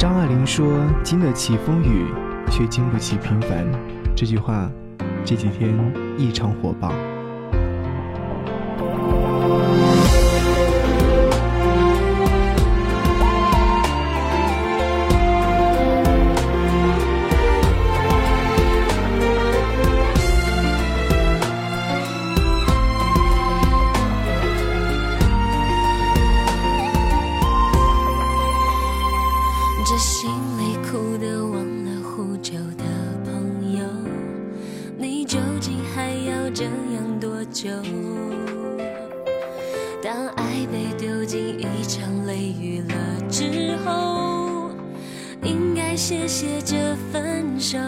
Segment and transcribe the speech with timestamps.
[0.00, 2.06] 张爱玲说：“经得起风雨，
[2.50, 3.66] 却经不起平凡。”
[4.16, 4.72] 这句话
[5.26, 5.78] 这几天
[6.16, 6.90] 异常火爆。
[40.02, 42.94] 当爱被丢进一场雷雨了
[43.28, 44.70] 之后
[45.42, 47.78] 应该谢谢这分手。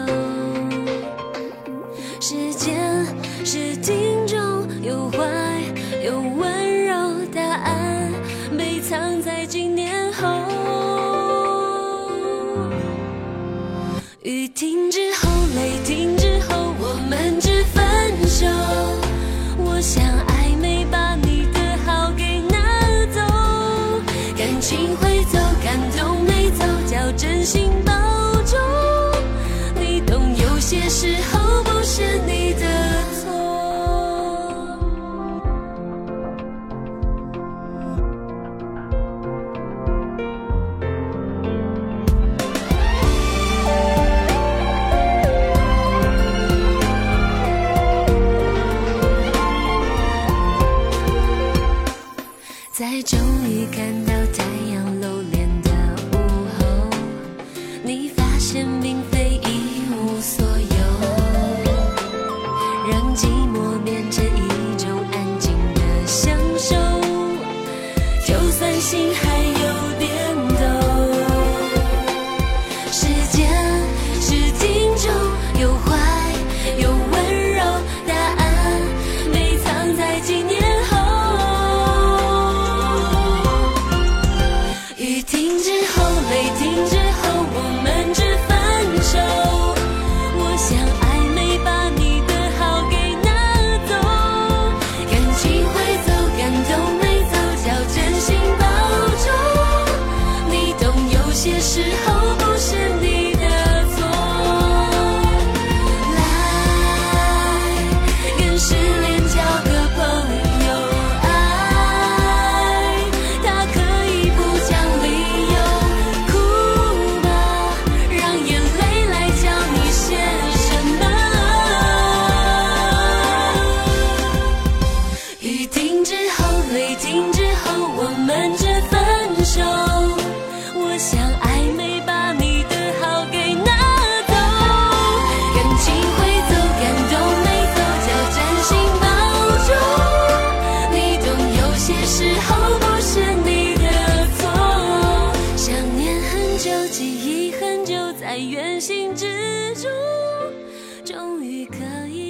[68.25, 69.62] 就算心还有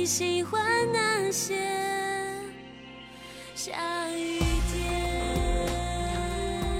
[0.05, 1.55] 喜欢那些
[3.55, 3.71] 下
[4.11, 4.39] 雨
[4.71, 4.91] 天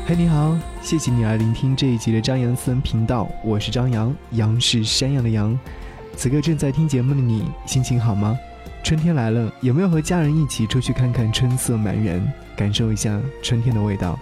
[0.06, 5.58] 嘿，你好，谢谢你来聆听这一集的张扬私人频道，我是张扬，杨是山羊的羊。
[6.18, 8.38] 此刻正在听节目的你，心情好吗？
[8.84, 12.22] 春天来了，有没有和家人一起出去看看春色满园，
[12.58, 14.20] 感受一下春天的味道？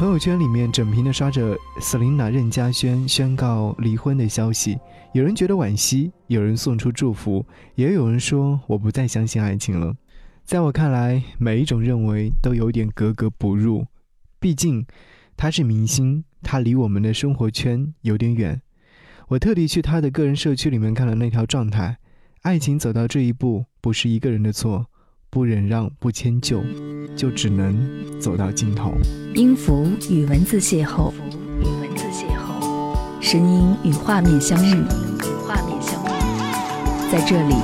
[0.00, 4.78] 朋友圈里面整屏的刷着 Selina 任嘉萱宣告离婚的消息，
[5.12, 7.44] 有人觉得惋惜，有人送出祝福，
[7.74, 9.94] 也有人说我不再相信爱情了。
[10.42, 13.84] 在我看来，每一种认为都有点格格不入。
[14.38, 14.86] 毕竟，
[15.36, 18.62] 他是明星，他离我们的生活圈有点远。
[19.28, 21.98] 我特地去他的个人社区里面看了那条状态：
[22.40, 24.86] 爱情走到这一步，不是一个人的错，
[25.32, 26.60] 不忍让，不迁就，
[27.14, 27.78] 就只能
[28.18, 28.90] 走到尽头。
[29.36, 31.12] 音符与文字邂逅，
[31.60, 37.54] 与文字邂逅，声音与画面相遇，与画面相遇，在这里，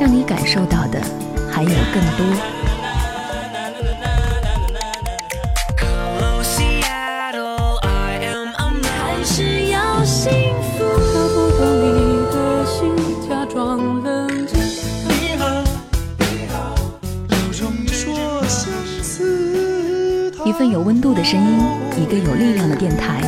[0.00, 0.98] 让你感受到的
[1.52, 2.59] 还有更多。
[20.60, 21.58] 份有温度的声音，
[21.96, 23.22] 一个有力量的电台，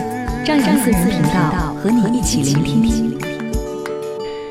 [0.44, 3.19] 张扬私人频道和你一起聆听。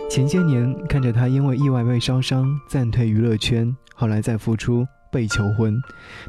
[0.10, 5.80] 前些年看着他因为意外被烧伤，暂退娱乐圈，后来再复出被求婚，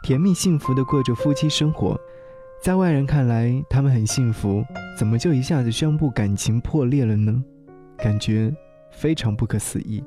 [0.02, 1.98] 甜蜜幸福的过着夫妻生活。
[2.62, 4.62] 在外人看来，他们很幸福，
[4.98, 7.42] 怎么就一下子宣布感情破裂了呢？
[7.96, 8.54] 感觉
[8.90, 10.04] 非常不可思议。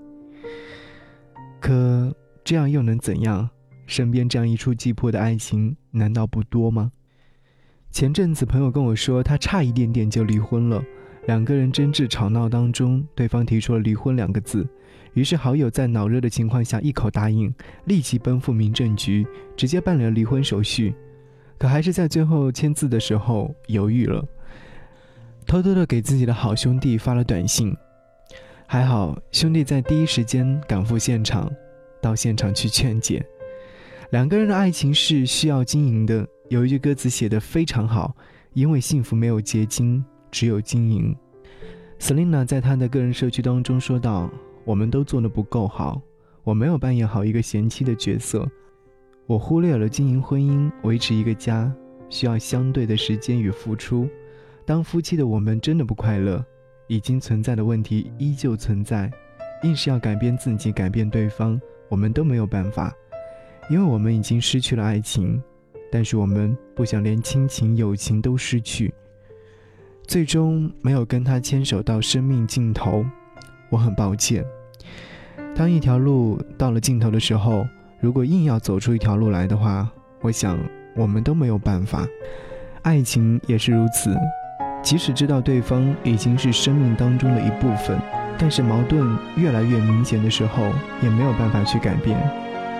[1.59, 2.13] 可
[2.43, 3.49] 这样又能怎样？
[3.87, 6.91] 身边这样一触即破的爱情，难道不多吗？
[7.91, 10.83] 前阵子朋友跟我说，他差一点点就离婚了。
[11.27, 14.67] 两个人争执吵闹当中，对方提出了离婚两个字，
[15.13, 17.51] 于是好友在脑热的情况下一口答应，
[17.85, 19.25] 立即奔赴民政局，
[19.55, 20.93] 直接办理了离婚手续。
[21.57, 24.23] 可还是在最后签字的时候犹豫了，
[25.47, 27.75] 偷偷的给自己的好兄弟发了短信。
[28.67, 31.51] 还好兄弟在第一时间赶赴现场，
[32.01, 33.25] 到现场去劝解。
[34.11, 38.15] 两个人的爱情是需要经营的，有一句歌词写得非常好：
[38.53, 41.15] 因为幸福没有结晶，只有经营。
[41.99, 44.29] Selina 在她的个人社区当中说道
[44.63, 46.01] ：“我们都做得不够好，
[46.43, 48.47] 我没有扮演好一个贤妻的角色。”
[49.27, 51.73] 我忽略了经营婚姻、维持一个家
[52.09, 54.07] 需要相对的时间与付出。
[54.65, 56.45] 当夫妻的我们真的不快乐，
[56.87, 59.11] 已经存在的问题依旧存在，
[59.63, 61.59] 硬是要改变自己、改变对方，
[61.89, 62.93] 我们都没有办法，
[63.69, 65.41] 因为我们已经失去了爱情，
[65.91, 68.93] 但是我们不想连亲情、友情都失去。
[70.07, 73.05] 最终没有跟他牵手到生命尽头，
[73.69, 74.45] 我很抱歉。
[75.55, 77.65] 当一条路到了尽头的时候。
[78.01, 79.89] 如果硬要走出一条路来的话，
[80.21, 80.59] 我想
[80.95, 82.05] 我们都没有办法。
[82.83, 84.15] 爱情也是如此，
[84.83, 87.99] 即使知道对方已经是生命当中的一部分，
[88.37, 90.71] 但是矛盾越来越明显的时候，
[91.01, 92.19] 也没有办法去改变，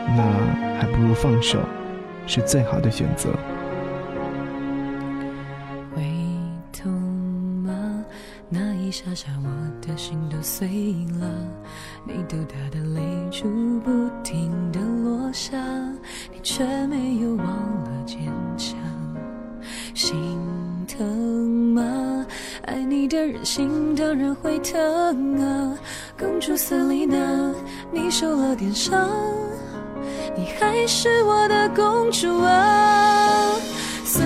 [0.07, 0.23] 那
[0.79, 1.59] 还不如放手，
[2.27, 3.29] 是最好的选择。
[5.95, 6.03] 会
[6.71, 8.03] 痛吗？
[8.49, 10.67] 那一下下，我的心都碎
[11.19, 11.27] 了，
[12.05, 15.31] 你豆大的泪珠不停的落。
[15.33, 15.57] 下，
[16.31, 18.19] 你却没有忘了坚
[18.55, 18.77] 强，
[19.93, 20.15] 心
[20.87, 21.05] 疼
[21.73, 22.25] 吗？
[22.63, 25.77] 爱你的人心当然会疼啊，
[26.17, 27.17] 公主瑟琳娜，
[27.91, 29.09] 你受了点伤，
[30.37, 33.53] 你还是我的公主啊，
[34.03, 34.21] 瑟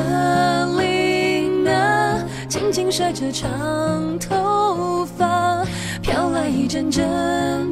[0.80, 5.64] 琳娜，轻轻甩着长头发，
[6.02, 7.06] 飘来一阵阵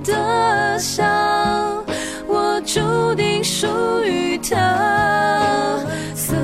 [0.04, 1.84] 的香。
[2.28, 3.68] 我注定属
[4.04, 5.80] 于他，
[6.14, 6.36] 瑟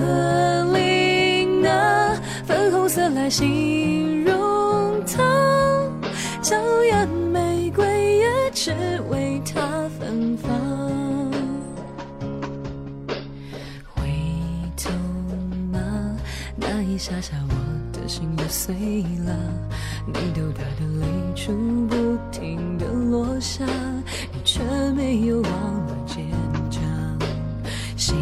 [0.73, 2.15] 琳娜，
[2.47, 5.21] 粉红色来形容她，
[6.41, 8.73] 娇艳玫瑰也只
[9.09, 9.61] 为他
[9.99, 10.92] 芬芳。
[16.93, 17.55] 一下下，我
[17.91, 18.75] 的心都碎
[19.25, 19.35] 了，
[20.05, 21.51] 你豆大的泪珠
[21.87, 21.95] 不
[22.31, 23.65] 停的落下，
[24.31, 24.61] 你却
[24.95, 26.23] 没有忘了坚
[26.69, 26.83] 强。
[27.97, 28.15] 心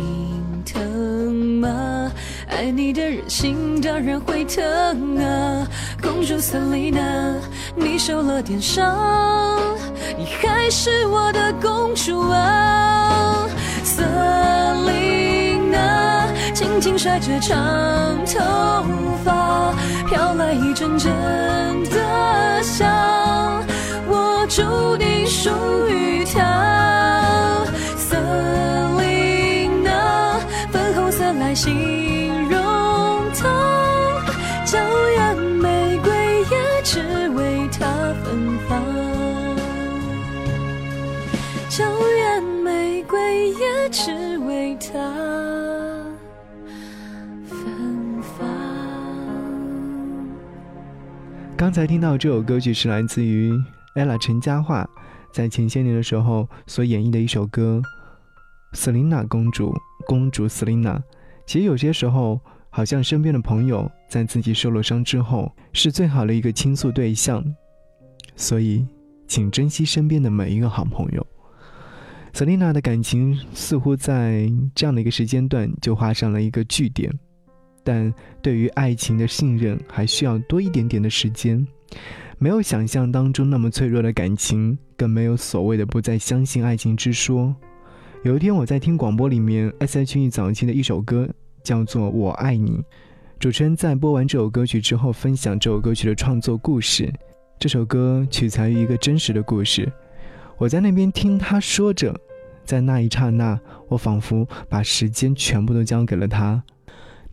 [0.66, 2.10] 疼吗。
[2.48, 5.68] 爱你的人心当然会疼啊，
[6.02, 7.36] 公主瑟琳娜，
[7.76, 8.98] 你受了点伤，
[10.18, 13.50] 你还是我的公主啊，
[13.84, 14.02] 瑟
[14.86, 15.01] 琳娜，
[16.62, 17.58] 轻轻甩着长
[18.24, 18.40] 头
[19.26, 19.74] 发，
[20.08, 21.12] 飘来一阵阵
[21.90, 22.88] 的香，
[24.08, 25.11] 我注定
[51.72, 53.54] 刚才听到这首歌曲是来自于
[53.96, 54.86] ella 陈嘉桦
[55.32, 57.82] 在前些年的时候所演绎的一首歌
[58.78, 59.72] 《瑟琳娜公主》。
[60.06, 61.02] 公主瑟琳娜，
[61.48, 67.42] 其实有些时候，好像身边的朋友在自己受了伤之后，是最好的一个倾诉对象。
[68.36, 68.86] 所以，
[69.26, 71.26] 请珍惜身边的每一个好朋友。
[72.34, 77.18] 瑟琳娜的感情似乎在这样的一个时间段就画上了一个句点，
[77.84, 81.66] 但对于爱情的信任还需要多一点点的时间。
[82.38, 87.56] 没有想象当中那么脆弱的感情，更没有所谓的不再相信爱情之说。
[88.24, 91.30] 有一天我在听广播里面 S.H.E 早期的一首歌，
[91.64, 92.78] 叫做《我爱你》。
[93.40, 97.12] 主持人在播完这首歌曲之后，分享这首歌曲的创作故事。
[97.60, 99.92] 这首歌取材于一个真实的故事。
[100.58, 102.16] 我在那边听他说着，
[102.64, 106.64] 在那一刹那，我仿佛把时间全部都交给了他。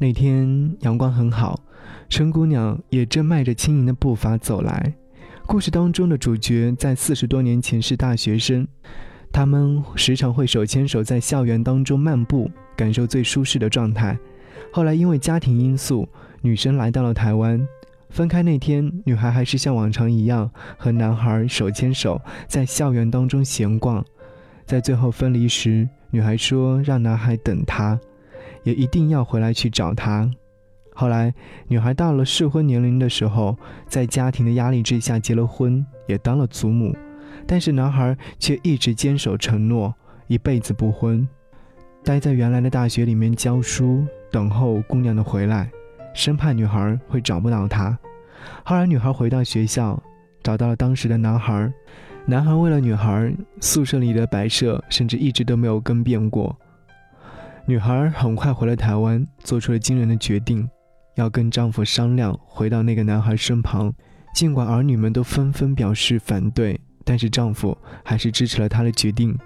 [0.00, 1.61] 那天阳光很好，
[2.09, 4.95] 春姑娘也正迈着轻盈的步伐走来。
[5.45, 8.64] 故事当中的主角在四十多年前是大学生，
[9.33, 14.17] 他们时常会手牵手在校园当中漫步，感受最舒适的状态。
[14.73, 16.09] 后来因为家庭因素，
[16.43, 17.61] 女生来到了台湾。
[18.11, 24.05] 分开那天，女孩还是像往常一样和男孩手牵手在校园当中闲逛。
[24.64, 27.99] 在最后分离时，女孩说让男孩等她，
[28.62, 30.31] 也一定要回来去找她。
[30.95, 31.33] 后来，
[31.69, 36.97] 女孩到了适婚年龄的时候，在家庭的压力之下结了婚，也当了祖母。
[37.47, 39.95] 但是男孩却一直坚守承诺，
[40.27, 41.27] 一辈子不婚，
[42.03, 45.71] 待在原来的大学里面教书，等候姑娘的回来，
[46.15, 47.97] 生怕女孩会找不到他。
[48.65, 50.03] 后来女孩回到学校，
[50.43, 51.73] 找到了当时的男孩，
[52.27, 56.59] 男孩为了女孩，宿舍里的摆设甚至一直都没有更变过。
[57.68, 60.66] 女孩很快回了台湾，做出了惊人的决定，
[61.16, 63.92] 要跟丈夫商量回到那个男孩身旁，
[64.34, 66.80] 尽管儿女们都纷纷表示反对。
[67.04, 69.37] 但是丈夫还是支持了她的决定，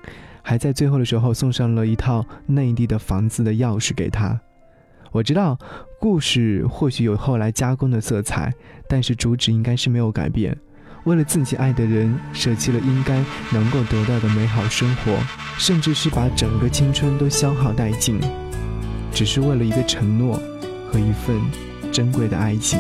[0.41, 4.41] 还在最后的时候送上了一套内地的房子的钥匙给她。
[5.11, 5.59] 我知道
[5.99, 8.53] 故事或许有后来加工的色彩，
[8.89, 10.57] 但是主旨应该是没有改变。
[11.05, 15.19] 为了自己爱的人，舍弃了应该能够得到的美好生活，
[15.59, 18.21] 甚至是把整个青春都消耗殆尽，
[19.13, 20.41] 只是为了一个承诺
[20.91, 21.41] 和一份
[21.93, 22.79] 珍贵的爱情。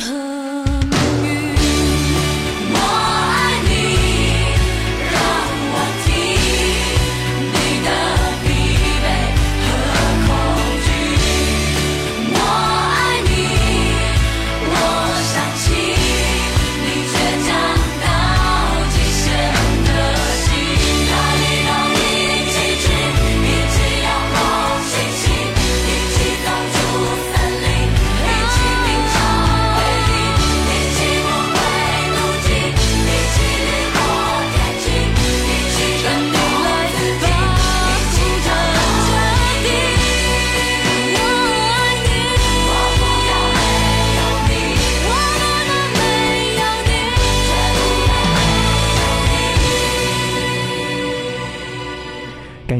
[0.00, 0.45] home.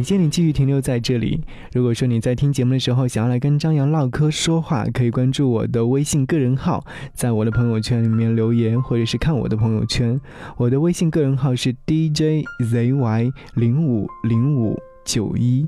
[0.07, 1.43] 谢你继续停留在这里。
[1.73, 10.21] 如果说你在听节目的时候想要来跟张扬唠嗑说话，可以关注我的微信个人号，在我的朋友圈里面留言，或者是看我的朋友圈。
[10.57, 15.67] 我的微信个人号是 DJZY 零五零五九一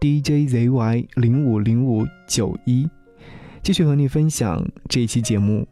[0.00, 2.88] ，DJZY 零五零五九一。
[3.62, 5.64] 继续和你分享这一期节目。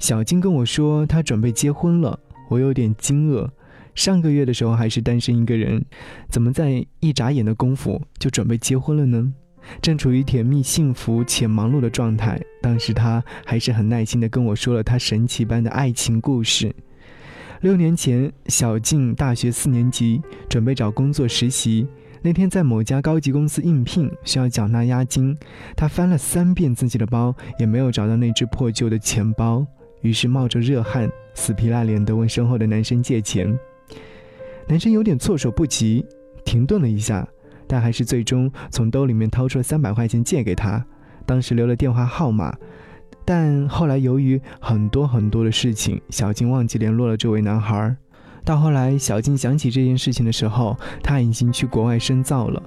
[0.00, 2.18] 小金跟我说他准备结婚了，
[2.50, 3.48] 我有点惊愕。
[3.94, 5.84] 上个月的时候还是单身一个人，
[6.28, 9.32] 怎么在一眨眼的功夫就准备结婚了呢？
[9.80, 16.74] 正处于甜蜜、幸福且忙碌的状态，当时他还是很耐心地跟我说了他神奇般的爱情故事。
[17.60, 20.20] 六年前，小静大学四年级，
[20.50, 21.86] 准备找工作实习。
[22.20, 25.34] 那天在某家高级公司应聘，需要缴纳押金，
[25.74, 29.66] 他翻了三遍自己的包，也没有找到那只破旧的钱包，
[30.02, 33.58] 于是冒着热汗，死皮赖脸地问身后的男生借钱。
[34.66, 36.04] 男生有点措手不及，
[36.44, 37.26] 停顿了一下，
[37.66, 40.84] 但还是最终从兜里面掏出了三百块钱借给他。
[41.26, 42.54] 当时留了电话号码，
[43.24, 47.96] 但后来由于很多很多的事情，小静忘记联络了这位男孩。
[48.44, 52.62] 到后来，小静想起这件事情的时候，他已经去国外深造了。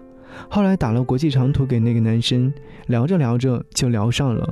[0.49, 2.51] 后来打了国际长途给那个男生，
[2.87, 4.47] 聊着聊着就聊上了。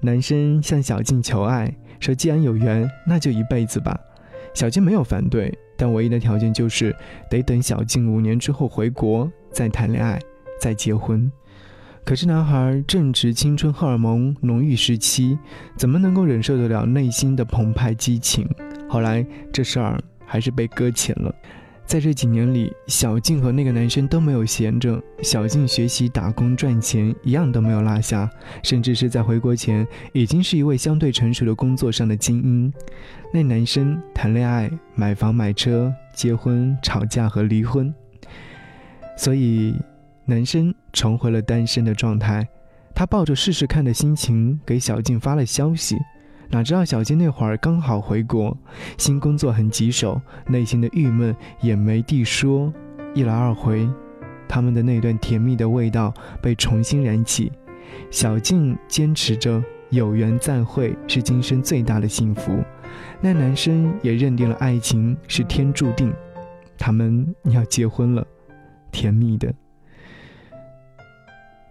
[0.00, 3.98] 男生向小静求爱，说既然有缘，那就一辈子吧。
[4.54, 5.56] 小静没有反对。
[5.76, 6.94] 但唯一的条件就是
[7.30, 10.18] 得等小静五年之后回国再谈恋爱，
[10.60, 11.30] 再结婚。
[12.04, 15.36] 可是男孩正值青春荷尔蒙浓郁时期，
[15.76, 18.48] 怎么能够忍受得了内心的澎湃激情？
[18.88, 21.34] 后来这事儿还是被搁浅了。
[21.86, 25.00] 在这几年里，小静和那个男生都没有闲着。
[25.22, 28.28] 小静学习、打工赚钱，一样都没有落下，
[28.64, 32.72] 甚至是在回国前，已经是一位相对成熟的工作上的精英。
[33.32, 37.94] 那男生谈恋爱、买房、买车、结婚、吵架和离婚，
[39.16, 39.76] 所以
[40.24, 42.46] 男生重回了单身的状态。
[42.96, 45.96] 他抱着试试看的心情给小静发了消息。
[46.50, 48.56] 哪知道小金那会儿刚好回国，
[48.96, 52.72] 新工作很棘手，内心的郁闷也没地说。
[53.14, 53.88] 一来二回，
[54.46, 57.50] 他们的那段甜蜜的味道被重新燃起。
[58.10, 62.62] 小静坚持着有缘再会是今生最大的幸福，
[63.20, 66.12] 那男生也认定了爱情是天注定，
[66.76, 68.26] 他们要结婚了，
[68.92, 69.52] 甜蜜的。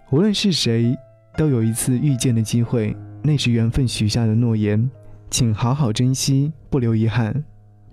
[0.10, 0.98] 无论是谁，
[1.38, 2.96] 都有一次遇见的机会。
[3.26, 4.90] 那是缘分许下的诺言，
[5.32, 7.44] 请好好珍惜，不留遗憾。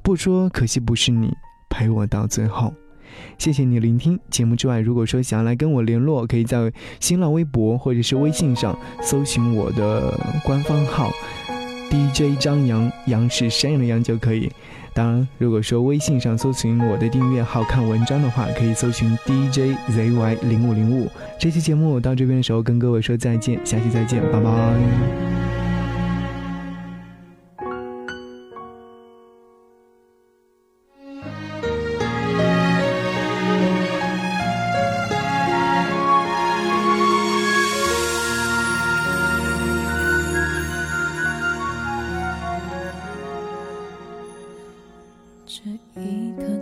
[0.02, 1.32] 不说可惜不是你
[1.70, 2.72] 陪我到最后。
[3.38, 11.10] 谢谢你聆听节目之外，如果说想要来跟我联络，可以在新浪微博或者是微信上搜寻我的官方号
[11.92, 14.50] DJ 张扬，杨是山羊的羊就可以。
[14.94, 21.10] 当然，如果说微信上搜寻我的订阅号看文章的话，可以搜寻 DJZY 零五零五。
[21.38, 25.41] 这期节目到这边的时候，跟各位说再见，下期再见，拜拜。
[45.64, 45.70] 这
[46.00, 46.61] 一刻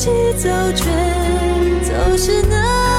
[0.00, 0.08] 起
[0.38, 0.84] 走却
[1.82, 2.89] 走是那